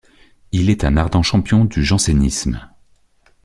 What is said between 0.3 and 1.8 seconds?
Il est un ardent champion